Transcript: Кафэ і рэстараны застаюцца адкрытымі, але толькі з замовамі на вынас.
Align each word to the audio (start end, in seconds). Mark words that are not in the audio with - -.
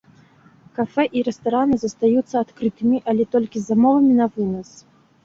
Кафэ 0.77 1.03
і 1.19 1.21
рэстараны 1.27 1.75
застаюцца 1.81 2.35
адкрытымі, 2.41 2.97
але 3.13 3.23
толькі 3.37 3.57
з 3.65 3.73
замовамі 3.73 4.13
на 4.23 4.27
вынас. 4.39 4.69